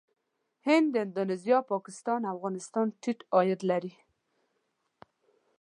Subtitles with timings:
[0.67, 3.93] هند، اندونیزیا، پاکستان او افغانستان ټيټ عاید لري.